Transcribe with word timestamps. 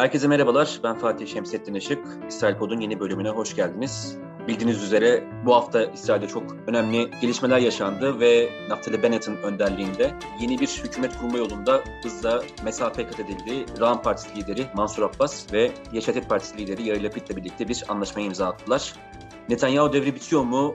Herkese 0.00 0.28
merhabalar. 0.28 0.80
Ben 0.84 0.98
Fatih 0.98 1.26
Şemsettin 1.26 1.74
Işık. 1.74 2.06
İsrail 2.28 2.56
Pod'un 2.56 2.80
yeni 2.80 3.00
bölümüne 3.00 3.28
hoş 3.28 3.56
geldiniz. 3.56 4.16
Bildiğiniz 4.48 4.82
üzere 4.82 5.24
bu 5.46 5.54
hafta 5.54 5.84
İsrail'de 5.84 6.28
çok 6.28 6.42
önemli 6.66 7.10
gelişmeler 7.20 7.58
yaşandı 7.58 8.20
ve 8.20 8.50
Naftali 8.68 9.02
Bennett'in 9.02 9.36
önderliğinde 9.36 10.14
yeni 10.40 10.60
bir 10.60 10.82
hükümet 10.84 11.18
kurma 11.18 11.38
yolunda 11.38 11.80
hızla 12.02 12.42
mesafe 12.64 13.06
kat 13.06 13.20
edildi. 13.20 13.80
Ra'am 13.80 14.02
Partisi 14.02 14.36
lideri 14.36 14.66
Mansur 14.74 15.02
Abbas 15.02 15.52
ve 15.52 15.72
Yeşatet 15.92 16.28
Partisi 16.28 16.58
lideri 16.58 16.82
Yair 16.82 17.02
Lapid'le 17.02 17.36
birlikte 17.36 17.68
bir 17.68 17.84
anlaşmaya 17.88 18.26
imza 18.26 18.46
attılar. 18.46 18.94
Netanyahu 19.48 19.92
devri 19.92 20.14
bitiyor 20.14 20.42
mu 20.42 20.74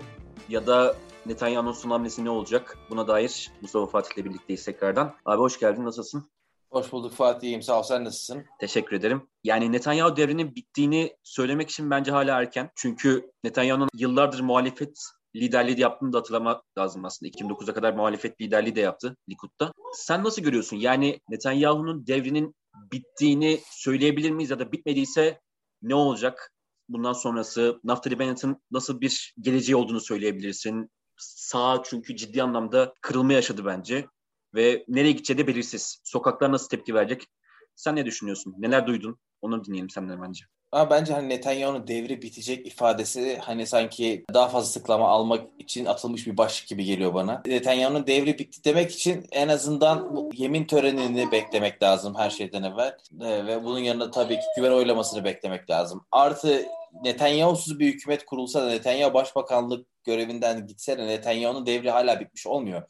ya 0.49 0.67
da 0.67 0.95
Netanyahu'nun 1.25 1.71
son 1.71 1.89
hamlesi 1.89 2.25
ne 2.25 2.29
olacak? 2.29 2.77
Buna 2.89 3.07
dair 3.07 3.51
Mustafa 3.61 3.85
Fatih'le 3.85 4.25
birlikteyiz 4.25 4.65
tekrardan. 4.65 5.13
Abi 5.25 5.39
hoş 5.39 5.59
geldin, 5.59 5.85
nasılsın? 5.85 6.34
Hoş 6.75 6.91
bulduk 6.91 7.13
Fatih, 7.13 7.47
iyiyim. 7.47 7.61
Sağ 7.61 7.79
ol. 7.79 7.83
Sen 7.83 8.05
nasılsın? 8.05 8.45
Teşekkür 8.59 8.95
ederim. 8.95 9.27
Yani 9.43 9.71
Netanyahu 9.71 10.15
devrinin 10.15 10.55
bittiğini 10.55 11.17
söylemek 11.23 11.69
için 11.69 11.89
bence 11.89 12.11
hala 12.11 12.41
erken. 12.41 12.69
Çünkü 12.75 13.31
Netanyahu'nun 13.43 13.89
yıllardır 13.93 14.39
muhalefet 14.39 14.99
liderliği 15.35 15.77
de 15.77 15.81
yaptığını 15.81 16.13
da 16.13 16.17
hatırlamak 16.17 16.63
lazım 16.77 17.05
aslında. 17.05 17.29
2009'a 17.29 17.73
kadar 17.73 17.93
muhalefet 17.93 18.41
liderliği 18.41 18.75
de 18.75 18.81
yaptı 18.81 19.15
Likud'da. 19.29 19.71
Sen 19.93 20.23
nasıl 20.23 20.41
görüyorsun? 20.41 20.77
Yani 20.77 21.19
Netanyahu'nun 21.29 22.07
devrinin 22.07 22.55
bittiğini 22.91 23.59
söyleyebilir 23.71 24.31
miyiz 24.31 24.49
ya 24.49 24.59
da 24.59 24.71
bitmediyse 24.71 25.39
ne 25.81 25.95
olacak? 25.95 26.51
Bundan 26.89 27.13
sonrası 27.13 27.79
Naftali 27.83 28.19
Bennett'in 28.19 28.57
nasıl 28.71 29.01
bir 29.01 29.33
geleceği 29.41 29.75
olduğunu 29.75 30.01
söyleyebilirsin. 30.01 30.89
Sağ 31.17 31.83
çünkü 31.85 32.15
ciddi 32.15 32.43
anlamda 32.43 32.93
kırılma 33.01 33.33
yaşadı 33.33 33.65
bence 33.65 34.07
ve 34.55 34.85
nereye 34.87 35.11
gideceği 35.11 35.37
de 35.37 35.47
belirsiz. 35.47 36.01
Sokaklar 36.03 36.51
nasıl 36.51 36.69
tepki 36.69 36.95
verecek? 36.95 37.23
Sen 37.75 37.95
ne 37.95 38.05
düşünüyorsun? 38.05 38.55
Neler 38.57 38.87
duydun? 38.87 39.19
Onu 39.41 39.65
dinleyelim 39.65 39.89
senden 39.89 40.21
bence. 40.21 40.45
Ama 40.71 40.89
bence 40.89 41.13
hani 41.13 41.29
Netanyahu'nun 41.29 41.87
devri 41.87 42.21
bitecek 42.21 42.67
ifadesi 42.67 43.37
hani 43.41 43.67
sanki 43.67 44.25
daha 44.33 44.47
fazla 44.47 44.69
sıklama 44.69 45.07
almak 45.07 45.47
için 45.59 45.85
atılmış 45.85 46.27
bir 46.27 46.37
başlık 46.37 46.67
gibi 46.67 46.85
geliyor 46.85 47.13
bana. 47.13 47.43
Netanyahu'nun 47.45 48.07
devri 48.07 48.39
bitti 48.39 48.63
demek 48.63 48.91
için 48.91 49.25
en 49.31 49.47
azından 49.47 50.15
bu 50.15 50.29
yemin 50.33 50.65
törenini 50.65 51.31
beklemek 51.31 51.83
lazım 51.83 52.15
her 52.17 52.29
şeyden 52.29 52.63
evvel. 52.63 52.97
Ee, 53.21 53.45
ve 53.45 53.63
bunun 53.63 53.79
yanında 53.79 54.11
tabii 54.11 54.35
ki 54.35 54.45
güven 54.57 54.71
oylamasını 54.71 55.23
beklemek 55.23 55.69
lazım. 55.69 56.05
Artı 56.11 56.65
Netanyahu'suz 57.03 57.79
bir 57.79 57.87
hükümet 57.87 58.25
kurulsa 58.25 58.61
da 58.61 58.69
Netanyahu 58.69 59.13
başbakanlık 59.13 59.87
görevinden 60.03 60.67
gitse 60.67 60.97
de 60.97 61.07
Netanyahu'nun 61.07 61.65
devri 61.65 61.89
hala 61.89 62.19
bitmiş 62.19 62.47
olmuyor. 62.47 62.81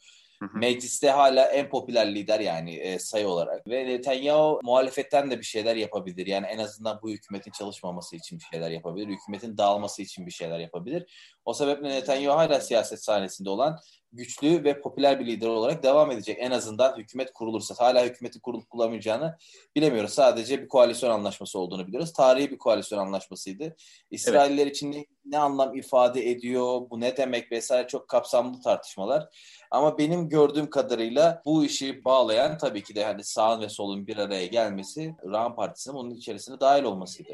Mecliste 0.54 1.10
hala 1.10 1.44
en 1.44 1.68
popüler 1.68 2.14
lider 2.14 2.40
yani 2.40 2.74
e, 2.74 2.98
sayı 2.98 3.28
olarak. 3.28 3.68
Ve 3.68 3.86
Netanyahu 3.86 4.60
muhalefetten 4.62 5.30
de 5.30 5.38
bir 5.38 5.44
şeyler 5.44 5.76
yapabilir. 5.76 6.26
Yani 6.26 6.46
en 6.46 6.58
azından 6.58 6.98
bu 7.02 7.10
hükümetin 7.10 7.50
çalışmaması 7.50 8.16
için 8.16 8.38
bir 8.38 8.44
şeyler 8.44 8.70
yapabilir. 8.70 9.08
Hükümetin 9.08 9.58
dağılması 9.58 10.02
için 10.02 10.26
bir 10.26 10.30
şeyler 10.30 10.58
yapabilir. 10.58 11.06
O 11.46 11.54
sebeple 11.54 11.88
Netanyahu 11.88 12.38
hala 12.38 12.60
siyaset 12.60 13.04
sahnesinde 13.04 13.50
olan 13.50 13.80
güçlü 14.12 14.64
ve 14.64 14.80
popüler 14.80 15.20
bir 15.20 15.26
lider 15.26 15.48
olarak 15.48 15.82
devam 15.82 16.10
edecek. 16.10 16.36
En 16.40 16.50
azından 16.50 16.98
hükümet 16.98 17.32
kurulursa. 17.32 17.74
Hala 17.78 18.04
hükümeti 18.04 18.40
kurulup 18.40 18.70
kuramayacağını 18.70 19.36
bilemiyoruz. 19.76 20.12
Sadece 20.12 20.62
bir 20.62 20.68
koalisyon 20.68 21.10
anlaşması 21.10 21.58
olduğunu 21.58 21.86
biliyoruz. 21.86 22.12
Tarihi 22.12 22.50
bir 22.50 22.58
koalisyon 22.58 22.98
anlaşmasıydı. 22.98 23.76
İsrailler 24.10 24.62
evet. 24.62 24.76
için 24.76 24.92
ne, 24.92 25.06
ne 25.24 25.38
anlam 25.38 25.74
ifade 25.74 26.30
ediyor, 26.30 26.90
bu 26.90 27.00
ne 27.00 27.16
demek 27.16 27.52
vesaire 27.52 27.88
çok 27.88 28.08
kapsamlı 28.08 28.60
tartışmalar. 28.62 29.28
Ama 29.70 29.98
benim 29.98 30.28
gördüğüm 30.28 30.70
kadarıyla 30.70 31.42
bu 31.44 31.64
işi 31.64 32.04
bağlayan 32.04 32.58
tabii 32.58 32.82
ki 32.82 32.94
de 32.94 33.04
hani 33.04 33.24
sağın 33.24 33.60
ve 33.60 33.68
solun 33.68 34.06
bir 34.06 34.16
araya 34.16 34.46
gelmesi 34.46 35.14
Ram 35.32 35.56
Partisi'nin 35.56 35.94
onun 35.94 36.10
içerisine 36.10 36.60
dahil 36.60 36.82
olmasıydı. 36.82 37.32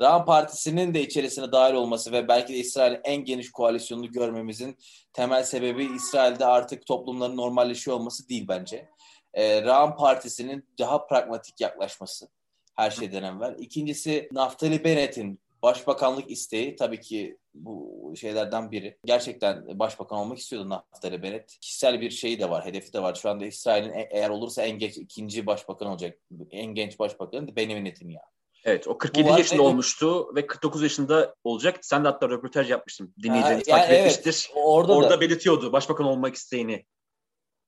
Ram 0.00 0.24
Partisi'nin 0.24 0.94
de 0.94 1.02
içerisine 1.02 1.52
dahil 1.52 1.74
olması 1.74 2.12
ve 2.12 2.28
belki 2.28 2.52
de 2.52 2.56
İsrail'in 2.56 3.00
en 3.04 3.24
geniş 3.24 3.50
koalisyonunu 3.54 4.12
görmemizin 4.12 4.76
temel 5.12 5.44
sebebi 5.44 5.84
İsrail'de 5.84 6.46
artık 6.46 6.86
toplumların 6.86 7.36
normalleşiyor 7.36 7.96
olması 7.96 8.28
değil 8.28 8.44
bence. 8.48 8.88
Ee, 9.34 9.62
Ram 9.62 9.96
Partisi'nin 9.96 10.68
daha 10.78 11.06
pragmatik 11.06 11.60
yaklaşması 11.60 12.28
her 12.76 12.90
şeyden 12.90 13.22
evvel. 13.22 13.54
İkincisi 13.58 14.28
Naftali 14.32 14.84
Bennett'in 14.84 15.40
başbakanlık 15.62 16.30
isteği 16.30 16.76
tabii 16.76 17.00
ki 17.00 17.38
bu 17.54 18.12
şeylerden 18.16 18.70
biri. 18.70 18.98
Gerçekten 19.04 19.78
başbakan 19.78 20.18
olmak 20.18 20.38
istiyordu 20.38 20.68
Naftali 20.68 21.22
Bennett. 21.22 21.58
Kişisel 21.60 22.00
bir 22.00 22.10
şeyi 22.10 22.40
de 22.40 22.50
var, 22.50 22.64
hedefi 22.64 22.92
de 22.92 23.02
var. 23.02 23.14
Şu 23.14 23.30
anda 23.30 23.46
İsrail'in 23.46 23.92
e, 23.92 24.08
eğer 24.10 24.30
olursa 24.30 24.62
en 24.62 24.78
genç 24.78 24.96
ikinci 24.96 25.46
başbakan 25.46 25.88
olacak. 25.88 26.18
En 26.50 26.66
genç 26.66 26.98
başbakan 26.98 27.56
Benjamin 27.56 27.84
Netanyahu. 27.84 28.33
Evet 28.64 28.88
o 28.88 28.98
47 28.98 29.28
Bu 29.28 29.38
yaşında 29.38 29.62
var, 29.62 29.68
olmuştu 29.68 30.34
ve 30.36 30.46
49 30.46 30.82
yaşında 30.82 31.34
olacak. 31.44 31.78
Sen 31.82 32.04
de 32.04 32.08
hatta 32.08 32.28
röportaj 32.28 32.70
yapmıştın. 32.70 33.14
Dinleyicileriniz 33.22 33.68
yani 33.68 33.78
takip 33.78 33.94
evet, 33.94 34.00
etmiştir. 34.00 34.50
Orada, 34.54 34.92
orada 34.92 35.10
da. 35.10 35.20
belirtiyordu 35.20 35.72
başbakan 35.72 36.06
olmak 36.06 36.34
isteğini. 36.34 36.84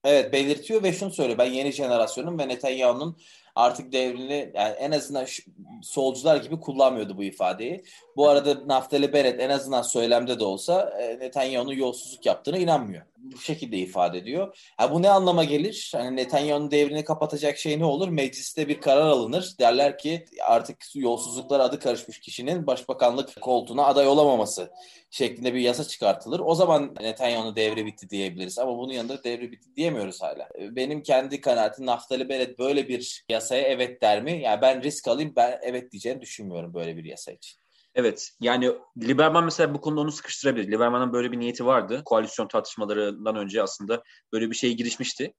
Evet 0.04 0.32
belirtiyor 0.32 0.82
ve 0.82 0.92
şunu 0.92 1.10
söylüyor. 1.10 1.38
Ben 1.38 1.44
yeni 1.52 1.72
jenerasyonun 1.72 2.38
ve 2.38 2.48
Netanyahu'nun 2.48 3.18
artık 3.56 3.92
devrini 3.92 4.52
yani 4.54 4.74
en 4.74 4.90
azından 4.90 5.24
şu, 5.24 5.42
solcular 5.82 6.36
gibi 6.36 6.60
kullanmıyordu 6.60 7.16
bu 7.16 7.24
ifadeyi. 7.24 7.84
Bu 8.16 8.28
arada 8.28 8.68
Naftali 8.68 9.12
Bennett 9.12 9.40
en 9.40 9.50
azından 9.50 9.82
söylemde 9.82 10.38
de 10.38 10.44
olsa 10.44 10.94
e, 11.00 11.18
Netanyahu'nun 11.18 11.72
yolsuzluk 11.72 12.26
yaptığına 12.26 12.58
inanmıyor. 12.58 13.02
Bu 13.18 13.38
şekilde 13.38 13.76
ifade 13.76 14.18
ediyor. 14.18 14.72
Ha, 14.76 14.92
bu 14.92 15.02
ne 15.02 15.10
anlama 15.10 15.44
gelir? 15.44 15.92
Hani 15.96 16.16
Netanyahu'nun 16.16 16.70
devrini 16.70 17.04
kapatacak 17.04 17.58
şey 17.58 17.78
ne 17.78 17.84
olur? 17.84 18.08
Mecliste 18.08 18.68
bir 18.68 18.80
karar 18.80 19.06
alınır. 19.06 19.54
Derler 19.60 19.98
ki 19.98 20.24
artık 20.46 20.76
yolsuzluklar 20.94 21.60
adı 21.60 21.78
karışmış 21.78 22.20
kişinin 22.20 22.66
başbakanlık 22.66 23.40
koltuğuna 23.40 23.84
aday 23.84 24.08
olamaması 24.08 24.70
şeklinde 25.10 25.54
bir 25.54 25.60
yasa 25.60 25.84
çıkartılır. 25.84 26.40
O 26.44 26.54
zaman 26.54 26.94
Netanyahu'nun 27.00 27.56
devri 27.56 27.86
bitti 27.86 28.10
diyebiliriz. 28.10 28.58
Ama 28.58 28.78
bunun 28.78 28.92
yanında 28.92 29.24
devri 29.24 29.52
bitti 29.52 29.76
diyemiyoruz 29.76 30.22
hala. 30.22 30.48
Benim 30.58 31.02
kendi 31.02 31.40
kanaatim 31.40 31.86
Naftali 31.86 32.28
Bennett 32.28 32.58
böyle 32.58 32.88
bir 32.88 33.24
yasaya 33.46 33.68
evet 33.68 34.02
der 34.02 34.22
mi? 34.22 34.40
Yani 34.42 34.62
ben 34.62 34.82
risk 34.82 35.08
alayım 35.08 35.32
ben 35.36 35.58
evet 35.62 35.92
diyeceğini 35.92 36.20
düşünmüyorum 36.20 36.74
böyle 36.74 36.96
bir 36.96 37.04
yasa 37.04 37.32
için. 37.32 37.58
Evet 37.94 38.30
yani 38.40 38.72
Liberman 39.02 39.44
mesela 39.44 39.74
bu 39.74 39.80
konuda 39.80 40.00
onu 40.00 40.12
sıkıştırabilir. 40.12 40.72
Liberman'ın 40.72 41.12
böyle 41.12 41.32
bir 41.32 41.38
niyeti 41.38 41.66
vardı. 41.66 42.02
Koalisyon 42.04 42.48
tartışmalarından 42.48 43.36
önce 43.36 43.62
aslında 43.62 44.02
böyle 44.32 44.50
bir 44.50 44.54
şeye 44.54 44.72
girişmişti. 44.72 45.34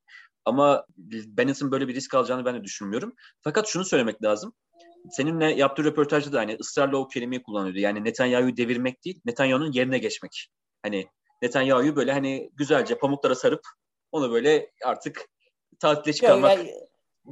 Ama 0.45 0.85
Bennett'in 0.97 1.71
böyle 1.71 1.87
bir 1.87 1.95
risk 1.95 2.13
alacağını 2.13 2.45
ben 2.45 2.55
de 2.55 2.63
düşünmüyorum. 2.63 3.13
Fakat 3.41 3.67
şunu 3.67 3.85
söylemek 3.85 4.23
lazım. 4.23 4.53
Seninle 5.11 5.53
yaptığı 5.53 5.83
röportajda 5.83 6.33
da 6.33 6.39
hani 6.39 6.57
ısrarla 6.59 6.97
o 6.97 7.07
kelimeyi 7.07 7.43
kullanıyordu. 7.43 7.79
Yani 7.79 8.03
Netanyahu'yu 8.03 8.57
devirmek 8.57 9.05
değil, 9.05 9.21
Netanyahu'nun 9.25 9.71
yerine 9.71 9.97
geçmek. 9.97 10.47
Hani 10.83 11.07
Netanyahu'yu 11.41 11.95
böyle 11.95 12.11
hani 12.11 12.49
güzelce 12.53 12.97
pamuklara 12.97 13.35
sarıp 13.35 13.61
onu 14.11 14.31
böyle 14.31 14.71
artık 14.85 15.25
tatile 15.79 16.13
çıkarmak. 16.13 16.57
Yani, 16.57 16.73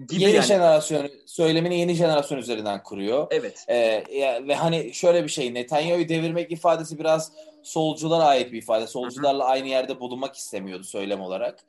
gibi 0.09 0.21
yeni 0.21 0.35
yani. 0.35 0.45
jenerasyon 0.45 1.09
söylemini 1.25 1.79
yeni 1.79 1.93
jenerasyon 1.93 2.37
üzerinden 2.37 2.83
kuruyor. 2.83 3.27
Evet. 3.31 3.65
Ee, 3.67 4.03
ve 4.47 4.55
hani 4.55 4.93
şöyle 4.93 5.23
bir 5.23 5.29
şey 5.29 5.53
Netanyahu'yu 5.53 6.09
devirmek 6.09 6.51
ifadesi 6.51 6.99
biraz 6.99 7.31
solculara 7.63 8.23
ait 8.23 8.51
bir 8.51 8.57
ifade. 8.57 8.87
Solcularla 8.87 9.43
Hı-hı. 9.43 9.51
aynı 9.51 9.67
yerde 9.67 9.99
bulunmak 9.99 10.35
istemiyordu 10.35 10.83
söylem 10.83 11.21
olarak. 11.21 11.59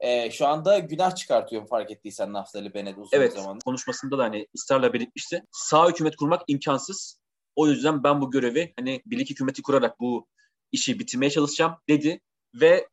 Ee, 0.00 0.30
şu 0.30 0.46
anda 0.46 0.78
günah 0.78 1.16
çıkartıyor 1.16 1.66
fark 1.66 1.90
ettiysen 1.90 2.32
Naftali 2.32 2.74
Bennett 2.74 2.98
uzun 2.98 3.18
evet, 3.18 3.32
zaman. 3.32 3.52
Evet 3.52 3.64
konuşmasında 3.64 4.18
da 4.18 4.24
hani 4.24 4.46
ısrarla 4.54 4.92
belirtmişti. 4.92 5.42
Sağ 5.52 5.88
hükümet 5.88 6.16
kurmak 6.16 6.42
imkansız. 6.46 7.20
O 7.56 7.68
yüzden 7.68 8.04
ben 8.04 8.20
bu 8.20 8.30
görevi 8.30 8.72
hani 8.78 9.02
birlik 9.06 9.30
hükümeti 9.30 9.62
kurarak 9.62 10.00
bu 10.00 10.26
işi 10.72 10.98
bitirmeye 10.98 11.30
çalışacağım 11.30 11.74
dedi. 11.88 12.20
Ve 12.54 12.86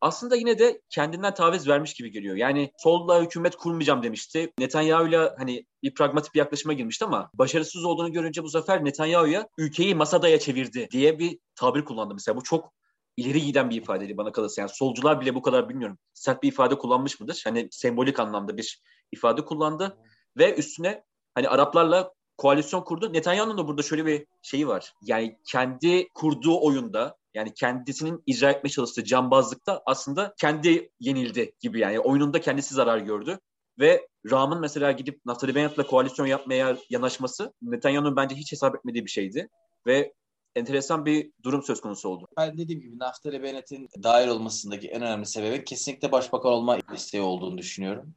aslında 0.00 0.36
yine 0.36 0.58
de 0.58 0.80
kendinden 0.90 1.34
taviz 1.34 1.68
vermiş 1.68 1.94
gibi 1.94 2.10
geliyor. 2.10 2.36
Yani 2.36 2.72
solda 2.78 3.20
hükümet 3.20 3.56
kurmayacağım 3.56 4.02
demişti. 4.02 4.52
Netanyahu'yla 4.58 5.34
hani 5.38 5.66
bir 5.82 5.94
pragmatik 5.94 6.34
bir 6.34 6.38
yaklaşıma 6.38 6.72
girmişti 6.72 7.04
ama 7.04 7.30
başarısız 7.34 7.84
olduğunu 7.84 8.12
görünce 8.12 8.42
bu 8.42 8.48
sefer 8.48 8.84
Netanyahu'ya 8.84 9.48
ülkeyi 9.58 9.94
masadaya 9.94 10.38
çevirdi 10.38 10.88
diye 10.90 11.18
bir 11.18 11.38
tabir 11.54 11.84
kullandı. 11.84 12.14
Mesela 12.14 12.36
bu 12.36 12.42
çok 12.42 12.72
ileri 13.16 13.42
giden 13.42 13.70
bir 13.70 13.76
ifadeydi 13.76 14.16
bana 14.16 14.32
kalırsa. 14.32 14.62
Yani 14.62 14.70
solcular 14.74 15.20
bile 15.20 15.34
bu 15.34 15.42
kadar 15.42 15.68
bilmiyorum. 15.68 15.98
Sert 16.14 16.42
bir 16.42 16.48
ifade 16.48 16.78
kullanmış 16.78 17.20
mıdır? 17.20 17.40
Hani 17.44 17.68
sembolik 17.70 18.20
anlamda 18.20 18.56
bir 18.56 18.82
ifade 19.12 19.44
kullandı. 19.44 19.98
Ve 20.36 20.54
üstüne 20.54 21.04
hani 21.34 21.48
Araplarla 21.48 22.12
koalisyon 22.38 22.84
kurdu. 22.84 23.12
Netanyahu'nun 23.12 23.58
da 23.58 23.68
burada 23.68 23.82
şöyle 23.82 24.06
bir 24.06 24.26
şeyi 24.42 24.68
var. 24.68 24.92
Yani 25.02 25.38
kendi 25.44 26.08
kurduğu 26.14 26.60
oyunda 26.60 27.16
yani 27.34 27.54
kendisinin 27.54 28.22
icra 28.26 28.50
etmeye 28.50 28.70
çalıştığı 28.70 29.04
cambazlıkta 29.04 29.82
aslında 29.86 30.34
kendi 30.40 30.90
yenildi 31.00 31.52
gibi 31.60 31.80
yani 31.80 32.00
oyununda 32.00 32.40
kendisi 32.40 32.74
zarar 32.74 32.98
gördü. 32.98 33.38
Ve 33.78 34.08
Ram'ın 34.30 34.60
mesela 34.60 34.92
gidip 34.92 35.20
Naftali 35.26 35.54
Bennett'la 35.54 35.86
koalisyon 35.86 36.26
yapmaya 36.26 36.76
yanaşması 36.90 37.52
Netanyahu'nun 37.62 38.16
bence 38.16 38.34
hiç 38.34 38.52
hesap 38.52 38.76
etmediği 38.76 39.04
bir 39.04 39.10
şeydi. 39.10 39.48
Ve 39.86 40.12
enteresan 40.56 41.06
bir 41.06 41.32
durum 41.44 41.62
söz 41.62 41.80
konusu 41.80 42.08
oldu. 42.08 42.26
Ben 42.36 42.58
dediğim 42.58 42.80
gibi 42.80 42.98
Naftali 42.98 43.42
Bennett'in 43.42 43.88
dahil 44.02 44.28
olmasındaki 44.28 44.88
en 44.88 45.02
önemli 45.02 45.26
sebebi 45.26 45.64
kesinlikle 45.64 46.12
başbakan 46.12 46.52
olma 46.52 46.78
isteği 46.94 47.22
olduğunu 47.22 47.58
düşünüyorum. 47.58 48.14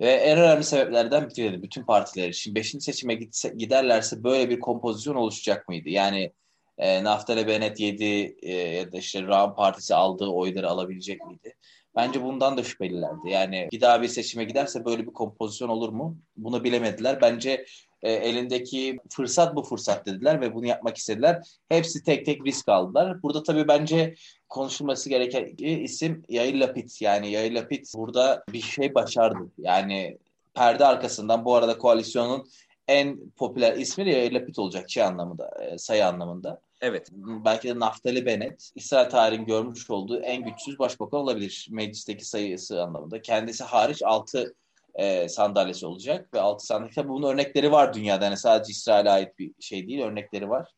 Ve 0.00 0.10
en 0.10 0.38
önemli 0.38 0.64
sebeplerden 0.64 1.30
biri 1.36 1.62
bütün 1.62 1.82
partiler 1.84 2.28
için. 2.28 2.54
Beşinci 2.54 2.84
seçime 2.84 3.14
gitse, 3.14 3.52
giderlerse 3.56 4.24
böyle 4.24 4.50
bir 4.50 4.60
kompozisyon 4.60 5.14
oluşacak 5.14 5.68
mıydı? 5.68 5.88
Yani 5.88 6.32
e, 6.78 7.04
Naftali 7.04 7.46
Bennett 7.46 7.80
yedi 7.80 8.36
e, 8.42 8.52
ya 8.52 8.92
da 8.92 8.98
işte 8.98 9.22
Ram 9.22 9.54
Partisi 9.54 9.94
aldığı 9.94 10.26
oyları 10.26 10.70
alabilecek 10.70 11.26
miydi? 11.26 11.54
Bence 11.96 12.22
bundan 12.22 12.56
da 12.56 12.62
şüphelilerdi. 12.62 13.30
Yani 13.30 13.68
bir 13.72 13.80
daha 13.80 14.02
bir 14.02 14.08
seçime 14.08 14.44
giderse 14.44 14.84
böyle 14.84 15.06
bir 15.06 15.12
kompozisyon 15.12 15.68
olur 15.68 15.88
mu? 15.88 16.16
Bunu 16.36 16.64
bilemediler. 16.64 17.20
Bence 17.20 17.64
e, 18.02 18.12
elindeki 18.12 18.98
fırsat 19.10 19.56
bu 19.56 19.62
fırsat 19.62 20.06
dediler 20.06 20.40
ve 20.40 20.54
bunu 20.54 20.66
yapmak 20.66 20.96
istediler. 20.96 21.42
Hepsi 21.68 22.04
tek 22.04 22.26
tek 22.26 22.46
risk 22.46 22.68
aldılar. 22.68 23.22
Burada 23.22 23.42
tabii 23.42 23.68
bence 23.68 24.14
konuşulması 24.48 25.08
gereken 25.08 25.54
isim 25.58 26.22
Yair 26.28 26.54
Lapid. 26.54 26.90
Yani 27.00 27.30
Yair 27.30 27.52
Lapid 27.52 27.84
burada 27.96 28.44
bir 28.52 28.60
şey 28.60 28.94
başardı. 28.94 29.50
Yani 29.58 30.18
perde 30.54 30.86
arkasından 30.86 31.44
bu 31.44 31.54
arada 31.54 31.78
koalisyonun 31.78 32.48
en 32.88 33.30
popüler 33.36 33.76
ismi 33.76 34.06
de 34.06 34.10
Yair 34.10 34.32
Lapid 34.32 34.56
olacak 34.56 34.90
şey 34.90 35.02
anlamında, 35.02 35.50
e, 35.60 35.78
sayı 35.78 36.06
anlamında. 36.06 36.60
Evet. 36.80 37.08
Belki 37.44 37.68
de 37.68 37.78
Naftali 37.78 38.26
Bennett 38.26 38.70
İsrail 38.74 39.10
tarihinin 39.10 39.46
görmüş 39.46 39.90
olduğu 39.90 40.20
en 40.20 40.44
güçsüz 40.44 40.78
başbakan 40.78 41.20
olabilir 41.20 41.68
meclisteki 41.70 42.24
sayısı 42.24 42.82
anlamında. 42.82 43.22
Kendisi 43.22 43.64
hariç 43.64 44.02
6 44.02 44.54
e, 44.94 45.28
sandalyesi 45.28 45.86
olacak 45.86 46.34
ve 46.34 46.40
6 46.40 46.66
sandalye. 46.66 47.08
Bunun 47.08 47.28
örnekleri 47.28 47.72
var 47.72 47.94
dünyada. 47.94 48.24
Yani 48.24 48.36
sadece 48.36 48.70
İsrail'e 48.70 49.10
ait 49.10 49.38
bir 49.38 49.52
şey 49.60 49.88
değil. 49.88 50.00
Örnekleri 50.00 50.48
var. 50.48 50.72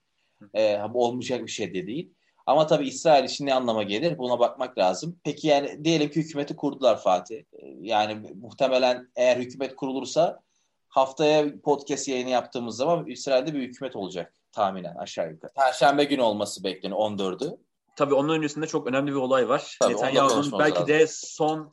E, 0.56 0.80
bu 0.94 1.04
olmayacak 1.04 1.46
bir 1.46 1.50
şey 1.50 1.74
de 1.74 1.86
değil. 1.86 2.10
Ama 2.46 2.66
tabii 2.66 2.88
İsrail 2.88 3.24
için 3.24 3.46
ne 3.46 3.54
anlama 3.54 3.82
gelir? 3.82 4.18
Buna 4.18 4.38
bakmak 4.38 4.78
lazım. 4.78 5.20
Peki 5.24 5.48
yani 5.48 5.84
diyelim 5.84 6.10
ki 6.10 6.20
hükümeti 6.20 6.56
kurdular 6.56 7.02
Fatih. 7.02 7.38
E, 7.38 7.44
yani 7.80 8.32
muhtemelen 8.40 9.08
eğer 9.16 9.36
hükümet 9.36 9.76
kurulursa 9.76 10.40
haftaya 10.88 11.60
podcast 11.60 12.08
yayını 12.08 12.30
yaptığımız 12.30 12.76
zaman 12.76 13.06
İsrail'de 13.06 13.54
bir 13.54 13.62
hükümet 13.62 13.96
olacak 13.96 14.34
tahminen 14.52 14.94
aşağı 14.94 15.30
yukarı. 15.30 15.52
Perşembe 15.52 16.04
günü 16.04 16.22
olması 16.22 16.64
bekleniyor 16.64 17.00
14'ü. 17.00 17.58
Tabii 17.96 18.14
onun 18.14 18.28
öncesinde 18.28 18.66
çok 18.66 18.86
önemli 18.86 19.10
bir 19.10 19.16
olay 19.16 19.48
var. 19.48 19.78
Netanyahu'nun 19.88 20.58
belki 20.58 20.74
lazım. 20.74 20.88
de 20.88 21.06
son 21.06 21.70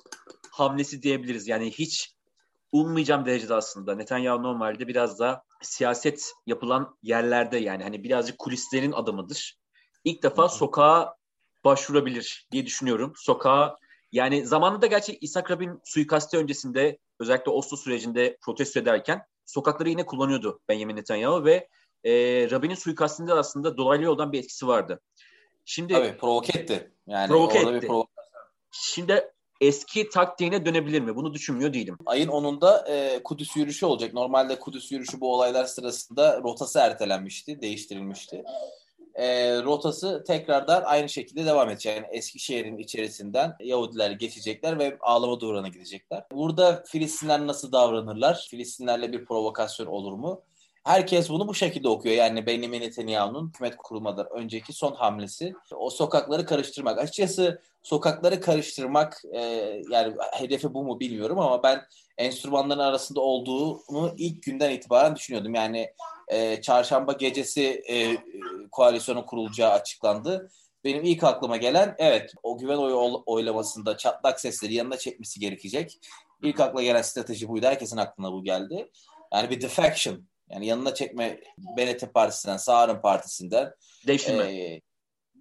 hamlesi 0.52 1.02
diyebiliriz. 1.02 1.48
Yani 1.48 1.72
hiç 1.72 2.16
ummayacağım 2.72 3.26
derecede 3.26 3.54
aslında. 3.54 3.96
Netanyahu 3.96 4.44
normalde 4.44 4.88
biraz 4.88 5.20
da 5.20 5.44
siyaset 5.62 6.32
yapılan 6.46 6.98
yerlerde 7.04 7.58
yani 7.58 7.84
hani 7.84 8.04
birazcık 8.04 8.38
kulislerin 8.38 8.92
adamıdır. 8.92 9.58
İlk 10.04 10.24
defa 10.24 10.44
Hı-hı. 10.44 10.52
sokağa 10.52 11.16
başvurabilir 11.66 12.48
diye 12.52 12.66
düşünüyorum. 12.66 13.14
Sokağa 13.16 13.76
yani 14.12 14.48
zamanında 14.48 14.88
gerçi 14.88 15.18
İshak 15.18 15.52
Rabin 15.52 15.82
suikasti 15.84 16.38
öncesinde 16.38 16.98
özellikle 17.20 17.52
Oslo 17.52 17.78
sürecinde 17.78 18.38
protesto 18.42 18.80
ederken 18.80 19.22
sokakları 19.46 19.90
yine 19.90 20.06
kullanıyordu 20.06 20.60
Benjamin 20.70 20.96
Netanyahu 20.96 21.46
ve 21.46 21.68
e, 22.04 22.12
Rabin'in 22.52 22.76
suikastinde 22.76 23.34
aslında 23.34 23.78
dolaylı 23.78 24.04
yoldan 24.04 24.32
bir 24.32 24.40
etkisi 24.40 24.68
vardı. 24.68 25.02
Şimdi 25.66 25.94
Tabii 25.94 26.18
provoke 26.18 26.60
etti. 26.60 26.92
Yani 27.08 27.28
provoke 27.28 27.60
etti. 27.60 27.74
Bir 27.74 27.88
provokasyon. 27.88 28.44
Şimdi 28.72 29.32
eski 29.62 30.10
taktiğine 30.10 30.66
dönebilir 30.66 31.02
mi? 31.02 31.16
Bunu 31.16 31.34
düşünmüyor 31.34 31.74
değilim. 31.74 31.98
Ayın 32.06 32.30
10'unda 32.30 32.90
e, 32.90 33.24
Kudüs 33.24 33.56
yürüyüşü 33.56 33.86
olacak. 33.86 34.14
Normalde 34.14 34.60
Kudüs 34.60 34.92
yürüyüşü 34.92 35.22
bu 35.22 35.34
olaylar 35.34 35.66
sırasında 35.66 36.42
rotası 36.44 36.80
ertelenmişti, 36.80 37.62
değiştirilmişti. 37.62 38.44
E, 39.16 39.56
rotası 39.64 40.24
tekrardan 40.28 40.84
aynı 40.86 41.10
şekilde 41.10 41.46
devam 41.46 41.70
edecek. 41.70 41.98
Yani 41.98 42.08
Eskişehir'in 42.12 42.78
içerisinden 42.78 43.56
Yahudiler 43.60 44.12
geçecekler 44.12 44.80
ve 44.80 44.98
ağlama 45.00 45.40
duvarına 45.40 45.68
gidecekler. 45.68 46.24
Burada 46.32 46.84
Filistinler 46.88 47.48
nasıl 47.48 47.72
davranırlar? 47.72 48.48
Filistinlerle 48.50 49.12
bir 49.14 49.26
provokasyon 49.26 49.88
olur 49.88 50.14
mu? 50.14 50.42
Herkes 50.84 51.30
bunu 51.30 51.48
bu 51.48 51.54
şekilde 51.54 51.90
okuyor. 51.90 52.16
Yani 52.16 52.46
Benjamin 52.46 52.82
Netanyahu'nun 52.82 53.48
hükümet 53.48 53.78
kurulmadan 53.78 54.28
önceki 54.32 54.74
son 54.74 54.96
hamlesi 54.96 55.54
o 55.76 55.90
sokakları 55.90 56.46
karıştırmak. 56.46 57.00
Açıkçası 57.00 57.62
sokakları 57.84 58.42
karıştırmak 58.42 59.22
e, 59.34 59.42
yani 59.92 60.16
hedefi 60.34 60.74
bu 60.74 60.84
mu 60.84 61.00
bilmiyorum 61.00 61.40
ama 61.40 61.64
ben 61.64 61.82
enstrümanların 62.18 62.80
arasında 62.80 63.22
olduğunu 63.22 64.14
ilk 64.18 64.44
günden 64.44 64.72
itibaren 64.72 65.16
düşünüyordum. 65.16 65.56
Yani 65.56 65.90
e, 66.28 66.62
çarşamba 66.62 67.14
gecesi 67.14 67.84
e, 67.90 68.18
koalisyonun 68.72 69.24
kurulacağı 69.24 69.72
açıklandı. 69.72 70.52
Benim 70.84 71.04
ilk 71.04 71.24
aklıma 71.24 71.58
gelen 71.58 71.96
evet 71.98 72.34
o 72.44 72.58
güven 72.58 72.78
oyu 72.78 73.24
oylamasında 73.26 73.98
çatlak 73.98 74.40
sesleri 74.40 74.74
yanına 74.74 74.98
çekmesi 74.98 75.40
gerekecek. 75.40 76.00
İlk 76.44 76.60
akla 76.60 76.84
gelen 76.84 77.02
strateji 77.02 77.48
buydu. 77.48 77.66
Herkesin 77.66 77.98
aklına 77.98 78.32
bu 78.32 78.44
geldi. 78.44 78.92
Yani 79.34 79.50
bir 79.50 79.62
defection 79.62 80.28
yani 80.50 80.66
yanına 80.66 80.94
çekme 80.94 81.40
BNT 81.58 82.14
Partisi'nden, 82.14 82.58
Sağır'ın 82.58 83.02
Partisi'nden. 83.02 83.74
Devşirme. 84.08 84.44
E, 84.44 84.82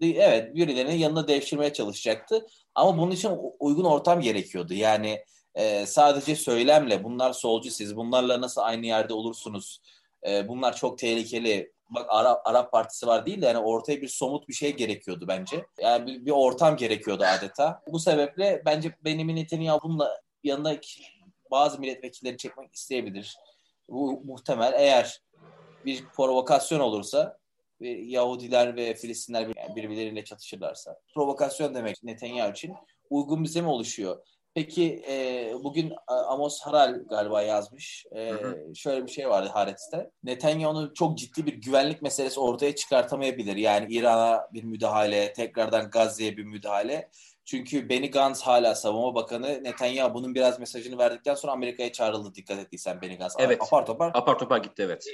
evet 0.00 0.54
birilerinin 0.54 0.96
yanına 0.96 1.28
devşirmeye 1.28 1.72
çalışacaktı. 1.72 2.46
Ama 2.74 2.98
bunun 2.98 3.10
için 3.10 3.30
uygun 3.60 3.84
ortam 3.84 4.20
gerekiyordu. 4.20 4.74
Yani 4.74 5.24
e, 5.54 5.86
sadece 5.86 6.36
söylemle 6.36 7.04
bunlar 7.04 7.32
solcu 7.32 7.70
siz 7.70 7.96
bunlarla 7.96 8.40
nasıl 8.40 8.60
aynı 8.60 8.86
yerde 8.86 9.14
olursunuz? 9.14 9.80
E, 10.28 10.48
bunlar 10.48 10.76
çok 10.76 10.98
tehlikeli. 10.98 11.74
Bak 11.90 12.06
Arap, 12.08 12.46
Arap 12.46 12.72
Partisi 12.72 13.06
var 13.06 13.26
değil 13.26 13.42
de 13.42 13.46
yani 13.46 13.58
ortaya 13.58 14.02
bir 14.02 14.08
somut 14.08 14.48
bir 14.48 14.54
şey 14.54 14.76
gerekiyordu 14.76 15.24
bence. 15.28 15.66
Yani 15.80 16.06
bir, 16.06 16.26
bir 16.26 16.30
ortam 16.30 16.76
gerekiyordu 16.76 17.24
adeta. 17.24 17.82
Bu 17.92 17.98
sebeple 17.98 18.62
bence 18.66 18.94
Benjamin 19.04 19.36
Netanyahu 19.36 19.80
bununla 19.82 20.20
yanına 20.44 20.76
bazı 21.50 21.80
milletvekilleri 21.80 22.36
çekmek 22.36 22.74
isteyebilir. 22.74 23.36
Bu 23.88 24.20
muhtemel. 24.24 24.72
Eğer 24.76 25.20
bir 25.84 26.04
provokasyon 26.04 26.80
olursa 26.80 27.38
Yahudiler 27.80 28.76
ve 28.76 28.94
Filistinler 28.94 29.48
birbirleriyle 29.76 30.24
çatışırlarsa. 30.24 31.00
Provokasyon 31.14 31.74
demek 31.74 32.04
Netanyahu 32.04 32.50
için 32.50 32.74
uygun 33.10 33.44
bir 33.44 33.48
zemin 33.48 33.68
oluşuyor. 33.68 34.22
Peki 34.54 35.02
e, 35.08 35.52
bugün 35.62 35.92
Amos 36.06 36.60
Haral 36.60 37.02
galiba 37.10 37.42
yazmış. 37.42 38.06
E, 38.12 38.30
hı 38.30 38.34
hı. 38.34 38.74
Şöyle 38.74 39.06
bir 39.06 39.10
şey 39.10 39.28
vardı 39.28 39.50
Haaretz'te. 39.52 40.10
Netanyahu'nun 40.24 40.92
çok 40.94 41.18
ciddi 41.18 41.46
bir 41.46 41.54
güvenlik 41.54 42.02
meselesi 42.02 42.40
ortaya 42.40 42.74
çıkartamayabilir. 42.74 43.56
Yani 43.56 43.94
İran'a 43.94 44.48
bir 44.52 44.64
müdahale, 44.64 45.32
tekrardan 45.32 45.90
Gazze'ye 45.90 46.36
bir 46.36 46.44
müdahale. 46.44 47.10
Çünkü 47.44 47.88
Benny 47.88 48.10
Gantz 48.10 48.42
hala 48.42 48.74
savunma 48.74 49.14
bakanı. 49.14 49.64
Netanyahu 49.64 50.14
bunun 50.14 50.34
biraz 50.34 50.60
mesajını 50.60 50.98
verdikten 50.98 51.34
sonra 51.34 51.52
Amerika'ya 51.52 51.92
çağrıldı 51.92 52.34
dikkat 52.34 52.58
ettiysen 52.58 53.02
Benny 53.02 53.16
Gantz. 53.18 53.34
Evet. 53.38 53.62
Apar 53.62 53.86
topar. 53.86 54.10
Apar 54.14 54.38
topar 54.38 54.58
gitti 54.58 54.82
evet. 54.82 55.04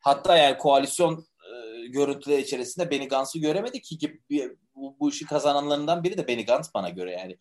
Hatta 0.00 0.36
yani 0.36 0.58
koalisyon 0.58 1.24
görüntüleri 1.92 2.42
içerisinde 2.42 2.90
Benny 2.90 3.08
Gantz'ı 3.08 3.38
göremedik 3.38 3.84
ki 3.84 4.20
bu, 4.74 4.96
bu 5.00 5.08
işi 5.10 5.26
kazananlarından 5.26 6.04
biri 6.04 6.18
de 6.18 6.28
Benny 6.28 6.44
Gantz 6.44 6.74
bana 6.74 6.88
göre 6.88 7.12
yani. 7.12 7.38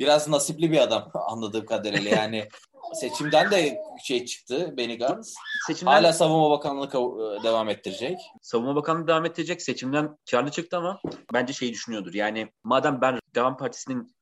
Biraz 0.00 0.28
nasipli 0.28 0.72
bir 0.72 0.78
adam 0.78 1.10
anladığım 1.28 1.66
kadarıyla 1.66 2.10
yani. 2.10 2.48
Seçimden 2.94 3.50
de 3.50 3.78
şey 4.04 4.24
çıktı 4.24 4.74
Benny 4.76 4.98
Gantz. 4.98 5.34
Seçimden... 5.66 5.92
Hala 5.92 6.12
Savunma 6.12 6.50
Bakanlığı 6.50 6.86
e, 6.86 7.42
devam 7.42 7.68
ettirecek. 7.68 8.18
Savunma 8.42 8.76
Bakanlığı 8.76 9.06
devam 9.06 9.24
ettirecek. 9.24 9.62
Seçimden 9.62 10.16
karlı 10.30 10.50
çıktı 10.50 10.76
ama 10.76 11.00
bence 11.32 11.52
şeyi 11.52 11.72
düşünüyordur. 11.72 12.14
Yani 12.14 12.52
madem 12.64 13.00
ben 13.00 13.18
Devam 13.34 13.56
Partisi'nin 13.56 14.14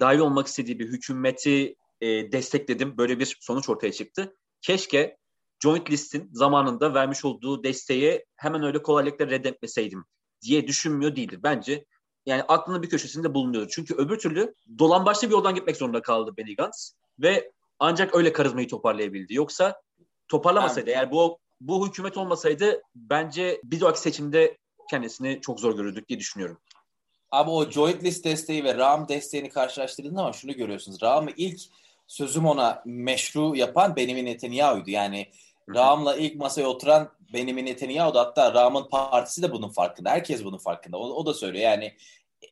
dahil 0.00 0.18
olmak 0.18 0.46
istediği 0.46 0.78
bir 0.78 0.88
hükümeti 0.88 1.76
e, 2.00 2.32
destekledim. 2.32 2.98
Böyle 2.98 3.18
bir 3.18 3.36
sonuç 3.40 3.68
ortaya 3.68 3.92
çıktı. 3.92 4.36
Keşke 4.62 5.16
Joint 5.62 5.90
List'in 5.90 6.30
zamanında 6.32 6.94
vermiş 6.94 7.24
olduğu 7.24 7.64
desteği 7.64 8.24
hemen 8.36 8.62
öyle 8.62 8.82
kolaylıkla 8.82 9.26
reddetmeseydim 9.26 10.04
diye 10.42 10.66
düşünmüyor 10.66 11.16
değildir. 11.16 11.40
Bence 11.42 11.84
yani 12.26 12.42
aklının 12.42 12.82
bir 12.82 12.88
köşesinde 12.88 13.34
bulunuyor. 13.34 13.68
Çünkü 13.70 13.94
öbür 13.94 14.18
türlü 14.18 14.54
dolan 14.78 15.06
başlı 15.06 15.28
bir 15.28 15.32
yoldan 15.32 15.54
gitmek 15.54 15.76
zorunda 15.76 16.02
kaldı 16.02 16.34
Benny 16.36 16.56
Gantz 16.56 16.94
ve 17.18 17.52
ancak 17.78 18.14
öyle 18.14 18.32
karizmayı 18.32 18.68
toparlayabildi. 18.68 19.34
Yoksa 19.34 19.82
toparlamasaydı 20.28 20.90
eğer 20.90 21.10
bu 21.10 21.38
bu 21.60 21.88
hükümet 21.88 22.16
olmasaydı 22.16 22.82
bence 22.94 23.60
bir 23.64 23.80
dahaki 23.80 24.00
seçimde 24.00 24.56
kendisini 24.90 25.40
çok 25.40 25.60
zor 25.60 25.76
görürdük 25.76 26.08
diye 26.08 26.18
düşünüyorum. 26.18 26.58
Abi 27.30 27.50
o 27.50 27.70
joint 27.70 28.04
list 28.04 28.24
desteği 28.24 28.64
ve 28.64 28.76
RAM 28.76 29.08
desteğini 29.08 29.48
karşılaştırdığında 29.48 30.20
ama 30.20 30.32
şunu 30.32 30.52
görüyorsunuz. 30.52 31.02
Ram'ı 31.02 31.30
ilk 31.36 31.60
sözüm 32.06 32.46
ona 32.46 32.82
meşru 32.86 33.56
yapan 33.56 33.96
Benjamin 33.96 34.26
Netanyahu'ydu. 34.26 34.90
Yani 34.90 35.28
Ram'la 35.74 36.16
ilk 36.16 36.36
masaya 36.36 36.66
oturan 36.66 37.10
Benjamin 37.32 37.66
Netanyahu'du. 37.66 38.18
Hatta 38.18 38.54
Ram'ın 38.54 38.88
partisi 38.88 39.42
de 39.42 39.52
bunun 39.52 39.68
farkında. 39.68 40.10
Herkes 40.10 40.44
bunun 40.44 40.58
farkında. 40.58 40.98
O, 40.98 41.02
o 41.02 41.26
da 41.26 41.34
söylüyor. 41.34 41.64
Yani 41.64 41.96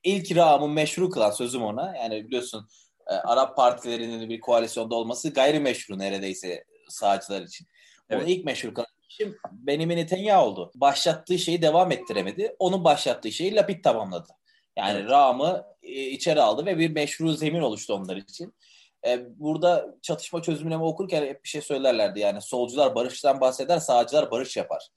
ilk 0.05 0.37
Ram'ı 0.37 0.69
meşru 0.69 1.11
kılan 1.11 1.31
sözüm 1.31 1.63
ona. 1.63 1.97
Yani 1.97 2.27
biliyorsun 2.27 2.69
e, 3.07 3.15
Arap 3.15 3.57
partilerinin 3.57 4.29
bir 4.29 4.41
koalisyonda 4.41 4.95
olması 4.95 5.31
gayrimeşru 5.31 5.99
neredeyse 5.99 6.65
sağcılar 6.89 7.43
için. 7.43 7.67
Evet. 8.11 8.23
Onu 8.23 8.31
ilk 8.31 8.45
meşru 8.45 8.75
kılan 8.75 8.87
kişi 9.09 9.35
Benjamin 9.53 9.97
Netanyahu 9.97 10.45
oldu. 10.45 10.71
Başlattığı 10.75 11.39
şeyi 11.39 11.63
devam 11.63 11.93
ettiremedi. 11.93 12.57
Onun 12.59 12.85
başlattığı 12.85 13.33
şeyi 13.33 13.55
Lapid 13.55 13.85
tamamladı. 13.85 14.29
Yani 14.77 14.99
evet. 14.99 15.11
Ram'ı 15.11 15.65
e, 15.83 15.93
içeri 15.93 16.43
aldı 16.43 16.67
ve 16.67 16.79
bir 16.79 16.91
meşru 16.91 17.33
zemin 17.33 17.61
oluştu 17.61 17.95
onlar 17.95 18.17
için. 18.17 18.55
E, 19.07 19.39
burada 19.39 19.95
çatışma 20.03 20.43
çözümleme 20.43 20.85
okurken 20.85 21.23
hep 21.23 21.45
bir 21.45 21.49
şey 21.49 21.61
söylerlerdi. 21.61 22.21
Yani 22.21 22.43
solcular 22.43 22.95
barıştan 22.95 23.41
bahseder, 23.41 23.79
sağcılar 23.79 24.31
barış 24.31 24.57
yapar. 24.57 24.89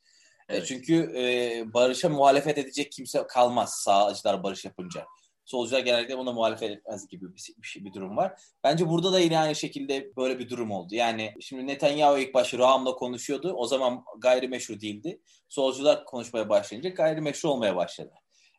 E, 0.49 0.53
evet. 0.53 0.63
E, 0.63 0.65
çünkü 0.65 1.11
e, 1.15 1.73
barışa 1.73 2.09
muhalefet 2.09 2.57
edecek 2.57 2.91
kimse 2.91 3.27
kalmaz 3.27 3.73
sağcılar 3.73 4.43
barış 4.43 4.65
yapınca. 4.65 5.05
Solcular 5.45 5.79
genellikle 5.79 6.17
buna 6.17 6.31
muhalefet 6.31 6.71
etmez 6.71 7.07
gibi 7.07 7.25
bir, 7.25 7.53
bir, 7.57 7.67
şey, 7.67 7.85
bir 7.85 7.93
durum 7.93 8.17
var. 8.17 8.41
Bence 8.63 8.89
burada 8.89 9.13
da 9.13 9.19
yine 9.19 9.39
aynı 9.39 9.55
şekilde 9.55 10.15
böyle 10.17 10.39
bir 10.39 10.49
durum 10.49 10.71
oldu. 10.71 10.95
Yani 10.95 11.33
şimdi 11.39 11.67
Netanyahu 11.67 12.17
ilk 12.17 12.33
başta 12.33 12.57
Raham'la 12.57 12.95
konuşuyordu. 12.95 13.53
O 13.53 13.65
zaman 13.67 14.03
gayrimeşru 14.17 14.81
değildi. 14.81 15.21
Solcular 15.49 16.05
konuşmaya 16.05 16.49
başlayınca 16.49 16.89
gayrimeşru 16.89 17.49
olmaya 17.49 17.75
başladı. 17.75 18.13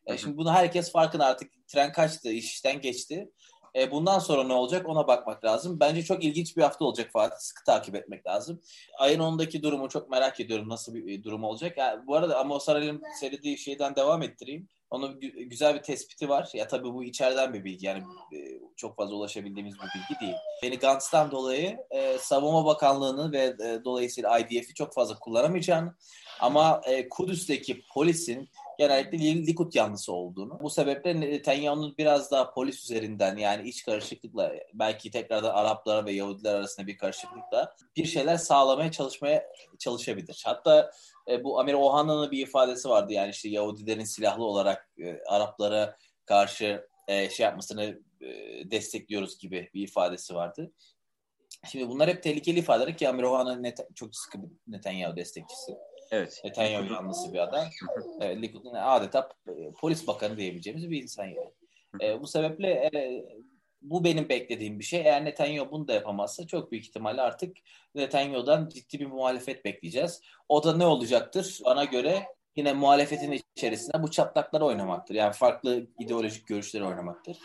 E, 0.07 0.19
şimdi 0.19 0.37
bunu 0.37 0.53
herkes 0.53 0.93
farkında 0.93 1.27
artık 1.27 1.51
tren 1.69 1.93
kaçtı, 1.93 2.33
işten 2.33 2.81
geçti. 2.81 3.31
E, 3.77 3.91
bundan 3.91 4.19
sonra 4.19 4.45
ne 4.45 4.53
olacak 4.53 4.89
ona 4.89 5.07
bakmak 5.07 5.45
lazım. 5.45 5.81
Bence 5.81 6.03
çok 6.03 6.25
ilginç 6.25 6.57
bir 6.57 6.63
hafta 6.63 6.85
olacak 6.85 7.11
Fatih. 7.13 7.37
Sıkı 7.39 7.65
takip 7.65 7.95
etmek 7.95 8.27
lazım. 8.27 8.61
Ayın 8.99 9.21
10'daki 9.21 9.63
durumu 9.63 9.89
çok 9.89 10.11
merak 10.11 10.41
ediyorum. 10.41 10.69
Nasıl 10.69 10.95
bir 10.95 11.23
durum 11.23 11.45
olacak. 11.45 11.77
Yani 11.79 12.07
bu 12.07 12.17
arada 12.17 12.39
Amos 12.39 12.69
Aral'in 12.69 13.03
söylediği 13.21 13.59
şeyden 13.59 13.97
devam 13.97 14.23
ettireyim. 14.23 14.69
Onun 14.91 15.21
güzel 15.21 15.75
bir 15.75 15.83
tespiti 15.83 16.29
var. 16.29 16.51
Ya 16.55 16.69
tabii 16.69 16.93
bu 16.93 17.05
içeriden 17.05 17.55
bir 17.55 17.65
bilgi. 17.65 17.87
Yani 17.87 18.03
e, 18.33 18.39
çok 18.77 18.97
fazla 18.97 19.15
ulaşabildiğimiz 19.15 19.75
bir 19.75 19.81
bilgi 19.81 20.21
değil. 20.21 20.37
Beni 20.63 20.79
Gantz'tan 20.79 21.31
dolayı 21.31 21.79
e, 21.91 22.19
Savunma 22.19 22.65
Bakanlığı'nı 22.65 23.33
ve 23.33 23.45
e, 23.45 23.85
dolayısıyla 23.85 24.39
IDF'i 24.39 24.75
çok 24.75 24.95
fazla 24.95 25.19
kullanamayacağını 25.19 25.95
ama 26.41 26.81
e, 26.85 27.09
Kudüs'teki 27.09 27.83
polisin 27.95 28.49
genellikle 28.79 29.47
Likud 29.47 29.75
yanlısı 29.75 30.13
olduğunu. 30.13 30.61
Bu 30.61 30.71
sebeple 30.71 31.21
Netanyahu'nun 31.21 31.95
biraz 31.99 32.31
daha 32.31 32.55
polis 32.55 32.85
üzerinden 32.85 33.37
yani 33.37 33.69
iç 33.69 33.85
karışıklıkla 33.85 34.53
belki 34.75 35.11
tekrardan 35.11 35.55
Araplara 35.55 36.07
ve 36.07 36.13
Yahudiler 36.13 36.55
arasında 36.55 36.87
bir 36.87 36.99
karışıklıkla 36.99 37.77
bir 37.97 38.05
şeyler 38.05 38.37
sağlamaya 38.37 38.93
çalışmaya 38.93 39.47
çalışabilir. 39.79 40.43
Hatta 40.47 40.91
e, 41.29 41.45
bu 41.45 41.61
Amir 41.61 41.75
Ohan'ın 41.75 42.31
bir 42.31 42.47
ifadesi 42.47 42.89
vardı 42.89 43.13
yani 43.13 43.31
işte 43.31 43.49
Yahudilerin 43.49 44.05
silahlı 44.05 44.45
olarak 44.45 44.89
e, 44.99 45.19
Araplara 45.27 45.97
karşı 46.27 46.89
e, 47.09 47.31
şey 47.31 47.45
yapmasını 47.45 48.01
e, 48.21 48.27
destekliyoruz 48.71 49.39
gibi 49.39 49.71
bir 49.75 49.83
ifadesi 49.83 50.35
vardı. 50.35 50.73
Şimdi 51.71 51.89
bunlar 51.89 52.09
hep 52.09 52.23
tehlikeli 52.23 52.59
ifadeler 52.59 52.97
ki 52.97 53.09
Amir 53.09 53.23
Ohan'ın 53.23 53.63
net, 53.63 53.79
çok 53.95 54.17
sıkı 54.17 54.43
bir 54.43 54.49
Netanyahu 54.67 55.17
destekçisi. 55.17 55.73
Evet. 56.15 56.41
Netanyahu 56.45 56.93
yanlısı 56.93 57.33
bir 57.33 57.39
adam. 57.39 57.65
evet, 58.21 58.43
Likud'un 58.43 58.75
adeta 58.75 59.29
e, 59.49 59.71
polis 59.81 60.07
bakanı 60.07 60.37
diyebileceğimiz 60.37 60.91
bir 60.91 61.03
insan 61.03 61.25
yani. 61.25 61.53
E, 62.01 62.21
bu 62.21 62.27
sebeple 62.27 62.71
e, 62.71 63.25
bu 63.83 64.05
benim 64.05 64.29
beklediğim 64.29 64.79
bir 64.79 64.85
şey. 64.85 65.01
Eğer 65.01 65.25
Netanyahu 65.25 65.71
bunu 65.71 65.89
da 65.89 65.93
yapamazsa 65.93 66.47
çok 66.47 66.73
büyük 66.73 66.85
ihtimalle 66.85 67.23
artık 67.23 67.57
Netanyahu'dan 67.95 68.69
ciddi 68.69 69.01
bir 69.01 69.07
muhalefet 69.07 69.65
bekleyeceğiz. 69.65 70.21
O 70.49 70.65
da 70.65 70.77
ne 70.77 70.87
olacaktır? 70.87 71.61
Bana 71.65 71.85
göre 71.85 72.27
yine 72.57 72.73
muhalefetin 72.73 73.41
içerisinde 73.57 74.03
bu 74.03 74.11
çatlakları 74.11 74.65
oynamaktır. 74.65 75.15
Yani 75.15 75.33
farklı 75.33 75.87
ideolojik 75.99 76.47
görüşleri 76.47 76.85
oynamaktır. 76.85 77.39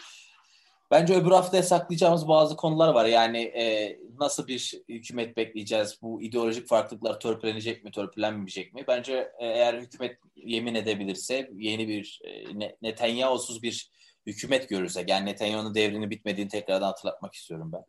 Bence 0.92 1.14
öbür 1.14 1.32
hafta 1.32 1.64
saklayacağımız 1.64 2.28
bazı 2.28 2.56
konular 2.56 2.94
var. 2.94 3.06
Yani 3.06 3.42
e, 3.42 3.98
nasıl 4.20 4.48
bir 4.48 4.74
hükümet 4.90 5.38
bekleyeceğiz? 5.38 6.00
Bu 6.02 6.22
ideolojik 6.22 6.68
farklılıklar 6.68 7.20
törpülenecek 7.20 7.84
mi, 7.84 7.92
törpülenmeyecek 7.92 8.74
mi? 8.74 8.84
Bence 8.88 9.14
e, 9.40 9.48
eğer 9.48 9.74
hükümet 9.74 10.18
yemin 10.36 10.76
edebilirse 10.76 11.50
yeni 11.56 11.88
bir 11.88 12.22
e, 12.26 12.72
Netanyahu'suz 12.82 13.64
bir 13.64 13.90
hükümet 14.26 14.70
görürsek 14.70 15.10
yani 15.10 15.26
Netanyahu'nun 15.26 15.76
devrinin 15.76 16.10
bitmediğini 16.10 16.50
tekrardan 16.50 16.86
hatırlatmak 16.86 17.34
istiyorum 17.34 17.72
ben. 17.74 17.84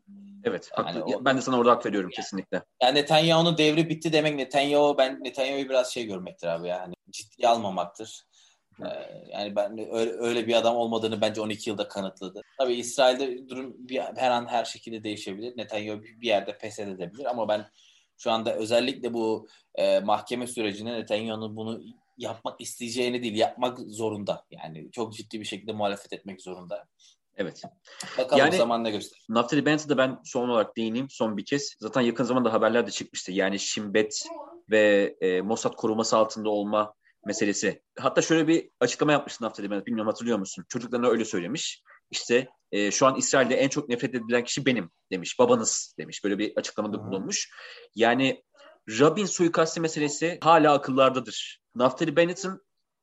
Evet. 0.45 0.71
Yani 0.79 1.03
o, 1.03 1.25
ben 1.25 1.37
de 1.37 1.41
sana 1.41 1.59
orada 1.59 1.71
hak 1.71 1.87
veriyorum 1.87 2.11
kesinlikle. 2.11 2.63
Yani 2.83 2.95
Netanyahu'nun 2.95 3.59
devri 3.59 3.89
bitti 3.89 4.13
demek 4.13 4.35
Netanyahu 4.35 4.95
ben 4.99 5.25
Netanyahu'yu 5.25 5.69
biraz 5.69 5.93
şey 5.93 6.07
görmektir 6.07 6.47
abi 6.47 6.69
yani 6.69 6.95
ciddiye 7.11 7.49
almamaktır. 7.49 8.23
Ee, 8.87 9.29
yani 9.33 9.57
ben 9.57 9.79
öyle, 9.93 10.13
öyle 10.13 10.47
bir 10.47 10.55
adam 10.55 10.77
olmadığını 10.77 11.21
bence 11.21 11.41
12 11.41 11.71
yılda 11.71 11.89
kanıtladı. 11.89 12.43
Tabii 12.59 12.75
İsrail'de 12.75 13.49
durum 13.49 13.77
bir, 13.79 13.99
her 13.99 14.31
an 14.31 14.47
her 14.47 14.65
şekilde 14.65 15.05
değişebilir. 15.05 15.57
Netanyahu 15.57 16.03
bir 16.03 16.27
yerde 16.27 16.59
pes 16.59 16.79
edebilir 16.79 17.25
ama 17.25 17.49
ben 17.49 17.67
şu 18.19 18.31
anda 18.31 18.55
özellikle 18.55 19.15
bu 19.15 19.49
e, 19.75 20.01
mahkeme 20.01 20.47
sürecinde 20.47 20.93
Netanyahu'nun 20.93 21.57
bunu 21.57 21.83
yapmak 22.19 22.61
isteyeceğini 22.61 23.23
değil, 23.23 23.37
yapmak 23.37 23.79
zorunda. 23.79 24.45
Yani 24.51 24.91
çok 24.93 25.15
ciddi 25.15 25.41
bir 25.41 25.45
şekilde 25.45 25.73
muhalefet 25.73 26.13
etmek 26.13 26.43
zorunda. 26.43 26.87
Evet. 27.37 27.63
Bakalım 28.19 28.39
yani, 28.39 28.57
zaman 28.57 28.85
ne 28.85 28.91
gösterir. 28.91 29.25
Naftali 29.29 29.67
Bennett'e 29.67 29.89
de 29.89 29.97
ben 29.99 30.19
son 30.25 30.49
olarak 30.49 30.77
değineyim 30.77 31.11
son 31.11 31.37
bir 31.37 31.45
kez. 31.45 31.75
Zaten 31.79 32.01
yakın 32.01 32.25
zamanda 32.25 32.53
haberler 32.53 32.87
de 32.87 32.91
çıkmıştı. 32.91 33.33
Yani 33.33 33.59
Şimbet 33.59 34.25
ve 34.71 35.17
e, 35.21 35.41
Mossad 35.41 35.75
koruması 35.75 36.17
altında 36.17 36.51
olma 36.51 36.95
meselesi. 37.27 37.83
Hatta 37.99 38.23
şöyle 38.23 38.49
bir 38.49 38.71
açıklama 38.81 39.13
yapmıştı 39.13 39.45
Naftali 39.45 39.71
Bennett. 39.71 39.87
Bilmiyorum 39.87 40.11
hatırlıyor 40.11 40.39
musun? 40.39 40.65
Çocuklarına 40.69 41.09
öyle 41.09 41.25
söylemiş. 41.25 41.83
İşte 42.11 42.49
e, 42.73 42.91
şu 42.91 43.07
an 43.07 43.17
İsrail'de 43.17 43.55
en 43.55 43.69
çok 43.69 43.89
nefret 43.89 44.15
edilen 44.15 44.45
kişi 44.45 44.67
benim 44.67 44.91
demiş. 45.13 45.39
Babanız 45.39 45.95
demiş. 45.99 46.25
Böyle 46.25 46.39
bir 46.39 46.53
açıklamada 46.57 47.07
bulunmuş. 47.07 47.51
Yani 47.95 48.45
Rabin 48.89 49.27
suikasti 49.27 49.81
meselesi 49.81 50.39
hala 50.43 50.73
akıllardadır. 50.75 51.61
Naftali 51.75 52.17
Bennett'in 52.17 52.61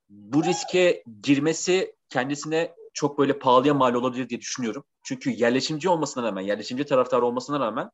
bu 0.09 0.43
riske 0.43 1.03
girmesi 1.21 1.95
kendisine 2.09 2.75
çok 2.93 3.19
böyle 3.19 3.39
pahalıya 3.39 3.73
mal 3.73 3.93
olabilir 3.93 4.29
diye 4.29 4.39
düşünüyorum. 4.39 4.83
Çünkü 5.03 5.29
yerleşimci 5.29 5.89
olmasına 5.89 6.23
rağmen, 6.23 6.41
yerleşimci 6.41 6.85
taraftar 6.85 7.21
olmasına 7.21 7.59
rağmen 7.59 7.89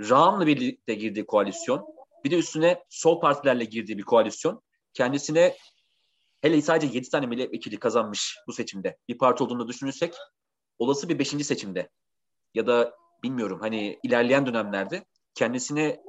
Raham'la 0.00 0.46
birlikte 0.46 0.94
girdiği 0.94 1.26
koalisyon, 1.26 1.84
bir 2.24 2.30
de 2.30 2.38
üstüne 2.38 2.84
sol 2.88 3.20
partilerle 3.20 3.64
girdiği 3.64 3.98
bir 3.98 4.02
koalisyon 4.02 4.62
kendisine 4.94 5.56
hele 6.40 6.62
sadece 6.62 6.94
7 6.94 7.10
tane 7.10 7.26
milletvekili 7.26 7.78
kazanmış 7.78 8.38
bu 8.46 8.52
seçimde 8.52 8.96
bir 9.08 9.18
parti 9.18 9.44
olduğunu 9.44 9.68
düşünürsek 9.68 10.14
olası 10.78 11.08
bir 11.08 11.18
5. 11.18 11.28
seçimde 11.28 11.88
ya 12.54 12.66
da 12.66 12.94
bilmiyorum 13.22 13.58
hani 13.60 13.98
ilerleyen 14.02 14.46
dönemlerde 14.46 15.04
kendisine 15.34 16.00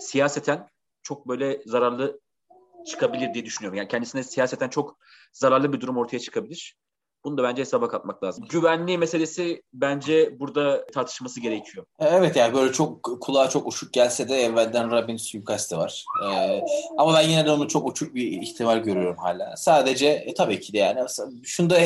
siyaseten 0.00 0.68
çok 1.02 1.28
böyle 1.28 1.62
zararlı 1.66 2.20
çıkabilir 2.86 3.34
diye 3.34 3.44
düşünüyorum. 3.44 3.78
Yani 3.78 3.88
kendisine 3.88 4.22
siyaseten 4.22 4.68
çok 4.68 4.98
zararlı 5.32 5.72
bir 5.72 5.80
durum 5.80 5.96
ortaya 5.96 6.18
çıkabilir. 6.18 6.76
Bunu 7.24 7.38
da 7.38 7.42
bence 7.42 7.62
hesaba 7.62 7.88
katmak 7.88 8.24
lazım. 8.24 8.44
Güvenliği 8.48 8.98
meselesi 8.98 9.62
bence 9.72 10.40
burada 10.40 10.86
tartışması 10.86 11.40
gerekiyor. 11.40 11.86
Evet 11.98 12.36
yani 12.36 12.54
böyle 12.54 12.72
çok 12.72 13.20
kulağa 13.20 13.48
çok 13.48 13.66
uçuk 13.66 13.92
gelse 13.92 14.28
de 14.28 14.36
evvelden 14.36 14.90
Rabin 14.90 15.16
suikasti 15.16 15.76
var. 15.76 16.04
Ee, 16.24 16.60
ama 16.98 17.14
ben 17.14 17.28
yine 17.28 17.46
de 17.46 17.50
onu 17.50 17.68
çok 17.68 17.86
uçuk 17.88 18.14
bir 18.14 18.42
ihtimal 18.42 18.78
görüyorum 18.78 19.16
hala. 19.16 19.56
Sadece 19.56 20.06
e, 20.06 20.34
tabii 20.34 20.60
ki 20.60 20.72
de 20.72 20.78
yani 20.78 21.00
şunu 21.44 21.70
da 21.70 21.76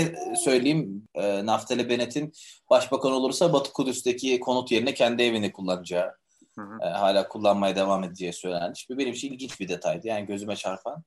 söyleyeyim 0.45 1.09
e, 1.15 1.47
Naftali 1.47 1.89
Bennett'in 1.89 2.33
başbakan 2.71 3.13
olursa 3.13 3.53
Batı 3.53 3.73
Kudüs'teki 3.73 4.41
konut 4.41 4.73
yerine 4.73 4.95
kendi 4.95 5.23
evini 5.23 5.53
kullanacağı 5.53 6.15
hı 6.59 6.63
hı. 6.63 6.79
E, 6.83 6.89
hala 6.89 7.29
kullanmaya 7.29 7.77
devam 7.77 8.05
edeceği 8.05 8.33
söylenmiş. 8.33 8.91
Bu 8.91 8.99
benim 8.99 9.13
için 9.13 9.33
ilginç 9.33 9.61
bir 9.61 9.69
detaydı 9.69 10.09
yani 10.09 10.27
gözüme 10.27 10.57
çarpan. 10.57 11.05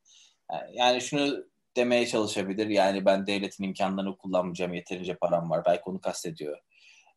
Yani 0.73 1.01
şunu 1.01 1.43
demeye 1.77 2.07
çalışabilir. 2.07 2.67
Yani 2.67 3.05
ben 3.05 3.27
devletin 3.27 3.63
imkanlarını 3.63 4.17
kullanmayacağım. 4.17 4.73
Yeterince 4.73 5.15
param 5.15 5.49
var. 5.49 5.63
Belki 5.65 5.81
onu 5.85 6.01
kastediyor. 6.01 6.57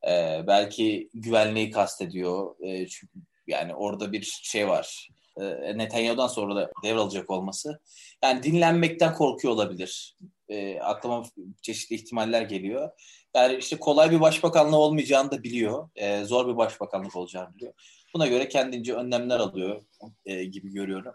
Ee, 0.09 0.41
belki 0.47 1.11
güvenliği 1.15 1.71
kastediyor. 1.71 2.57
Ee, 2.61 2.87
çünkü 2.87 3.19
yani 3.47 3.75
orada 3.75 4.13
bir 4.13 4.23
şey 4.43 4.69
var. 4.69 5.09
Ee, 5.41 5.79
Netanyahu'dan 5.79 6.27
sonra 6.29 6.57
da 6.57 6.71
devralacak 6.85 7.31
olması. 7.31 7.81
Yani 8.25 8.43
dinlenmekten 8.43 9.15
korkuyor 9.15 9.55
olabilir. 9.55 10.17
Ee, 10.49 10.81
aklıma 10.81 11.25
çeşitli 11.63 11.97
ihtimaller 11.97 12.43
geliyor. 12.43 12.91
Yani 13.37 13.57
işte 13.57 13.77
kolay 13.77 14.11
bir 14.11 14.21
başbakanlığı 14.21 14.77
olmayacağını 14.77 15.31
da 15.31 15.43
biliyor. 15.43 15.89
Ee, 15.97 16.25
zor 16.25 16.49
bir 16.49 16.57
başbakanlık 16.57 17.17
olacağını 17.17 17.55
biliyor. 17.55 17.73
Buna 18.15 18.27
göre 18.27 18.49
kendince 18.49 18.95
önlemler 18.95 19.39
alıyor 19.39 19.85
e, 20.27 20.45
gibi 20.45 20.73
görüyorum. 20.73 21.15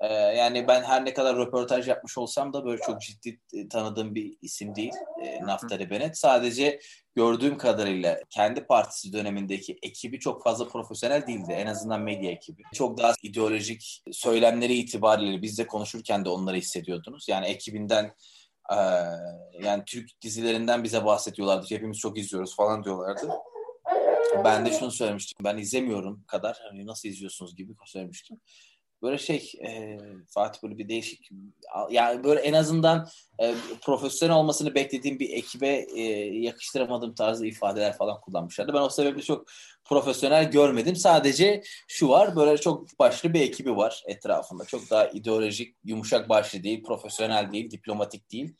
Ee, 0.00 0.14
yani 0.14 0.68
ben 0.68 0.82
her 0.82 1.04
ne 1.04 1.14
kadar 1.14 1.36
röportaj 1.36 1.88
yapmış 1.88 2.18
olsam 2.18 2.52
da 2.52 2.64
böyle 2.64 2.82
çok 2.86 3.00
ciddi 3.00 3.40
e, 3.52 3.68
tanıdığım 3.68 4.14
bir 4.14 4.36
isim 4.42 4.74
değil 4.74 4.92
e, 5.22 5.42
Naftali 5.42 5.90
Bennett. 5.90 6.18
Sadece 6.18 6.80
gördüğüm 7.14 7.58
kadarıyla 7.58 8.20
kendi 8.30 8.66
partisi 8.66 9.12
dönemindeki 9.12 9.78
ekibi 9.82 10.20
çok 10.20 10.42
fazla 10.44 10.68
profesyonel 10.68 11.26
değildi. 11.26 11.52
En 11.52 11.66
azından 11.66 12.00
medya 12.00 12.30
ekibi. 12.30 12.62
Çok 12.74 12.98
daha 12.98 13.14
ideolojik 13.22 14.02
söylemleri 14.12 14.74
itibariyle 14.74 15.42
biz 15.42 15.58
de 15.58 15.66
konuşurken 15.66 16.24
de 16.24 16.28
onları 16.28 16.56
hissediyordunuz. 16.56 17.28
Yani 17.28 17.46
ekibinden 17.46 18.04
e, 18.70 18.76
yani 19.62 19.82
Türk 19.86 20.10
dizilerinden 20.22 20.84
bize 20.84 21.04
bahsediyorlardı. 21.04 21.66
Hepimiz 21.70 21.98
çok 21.98 22.18
izliyoruz 22.18 22.56
falan 22.56 22.84
diyorlardı. 22.84 23.28
Ben 24.44 24.66
de 24.66 24.72
şunu 24.72 24.90
söylemiştim. 24.90 25.44
Ben 25.44 25.58
izlemiyorum 25.58 26.24
kadar. 26.26 26.58
Hani 26.70 26.86
nasıl 26.86 27.08
izliyorsunuz 27.08 27.56
gibi 27.56 27.74
söylemiştim 27.86 28.40
böyle 29.04 29.18
şey 29.18 29.52
e, 29.66 29.98
Fatih 30.28 30.62
böyle 30.62 30.78
bir 30.78 30.88
değişik 30.88 31.30
yani 31.90 32.24
böyle 32.24 32.40
en 32.40 32.52
azından 32.52 33.08
e, 33.40 33.54
profesyonel 33.82 34.36
olmasını 34.36 34.74
beklediğim 34.74 35.18
bir 35.18 35.30
ekibe 35.30 35.86
e, 35.96 36.02
yakıştıramadığım 36.38 37.14
tarzda 37.14 37.46
ifadeler 37.46 37.96
falan 37.96 38.20
kullanmışlardı. 38.20 38.74
Ben 38.74 38.80
o 38.80 38.88
sebeple 38.88 39.22
çok 39.22 39.46
profesyonel 39.84 40.50
görmedim. 40.50 40.96
Sadece 40.96 41.62
şu 41.88 42.08
var 42.08 42.36
böyle 42.36 42.58
çok 42.58 42.98
başlı 42.98 43.34
bir 43.34 43.40
ekibi 43.40 43.76
var 43.76 44.02
etrafında. 44.06 44.64
Çok 44.64 44.90
daha 44.90 45.06
ideolojik, 45.06 45.76
yumuşak 45.84 46.28
başlı 46.28 46.62
değil, 46.62 46.82
profesyonel 46.82 47.52
değil, 47.52 47.70
diplomatik 47.70 48.32
değil. 48.32 48.54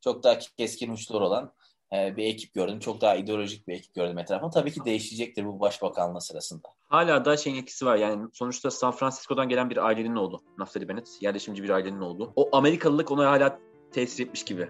Çok 0.00 0.22
daha 0.22 0.38
keskin 0.38 0.92
uçlar 0.92 1.20
olan 1.20 1.52
e, 1.92 2.16
bir 2.16 2.24
ekip 2.24 2.54
gördüm. 2.54 2.80
Çok 2.80 3.00
daha 3.00 3.14
ideolojik 3.14 3.68
bir 3.68 3.74
ekip 3.74 3.94
gördüm 3.94 4.18
etrafında. 4.18 4.50
Tabii 4.50 4.72
ki 4.72 4.80
değişecektir 4.84 5.46
bu 5.46 5.60
başbakanlığı 5.60 6.20
sırasında. 6.20 6.77
Hala 6.88 7.24
da 7.24 7.36
şeyin 7.36 7.56
etkisi 7.56 7.86
var. 7.86 7.96
Yani 7.96 8.28
sonuçta 8.32 8.70
San 8.70 8.92
Francisco'dan 8.92 9.48
gelen 9.48 9.70
bir 9.70 9.76
ailenin 9.76 10.16
oğlu. 10.16 10.40
Naftali 10.58 10.88
Bennett. 10.88 11.08
Yerleşimci 11.20 11.62
bir 11.62 11.70
ailenin 11.70 12.00
oğlu. 12.00 12.32
O 12.36 12.56
Amerikalılık 12.56 13.10
ona 13.10 13.30
hala 13.30 13.58
tesir 13.92 14.26
etmiş 14.26 14.44
gibi. 14.44 14.68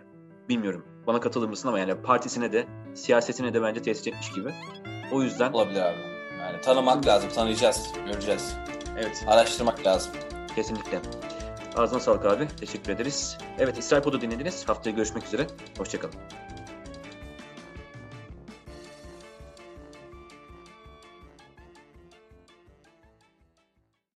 Bilmiyorum. 0.48 0.84
Bana 1.06 1.20
katılır 1.20 1.48
mısın 1.48 1.68
ama 1.68 1.78
yani 1.78 2.02
partisine 2.02 2.52
de 2.52 2.66
siyasetine 2.94 3.54
de 3.54 3.62
bence 3.62 3.82
tesir 3.82 4.12
etmiş 4.12 4.32
gibi. 4.32 4.54
O 5.12 5.22
yüzden... 5.22 5.52
Olabilir 5.52 5.80
abi. 5.80 5.98
Yani 6.40 6.60
tanımak 6.60 7.06
lazım. 7.06 7.30
Tanıyacağız. 7.34 7.92
Göreceğiz. 8.06 8.56
Evet. 8.96 9.24
Araştırmak 9.26 9.86
lazım. 9.86 10.12
Kesinlikle. 10.54 11.00
Ağzına 11.76 12.00
sağlık 12.00 12.26
abi. 12.26 12.48
Teşekkür 12.60 12.92
ederiz. 12.92 13.38
Evet 13.58 13.78
İsrail 13.78 14.02
Pod'u 14.02 14.20
dinlediniz. 14.20 14.68
Haftaya 14.68 14.96
görüşmek 14.96 15.24
üzere. 15.24 15.46
Hoşçakalın. 15.78 16.14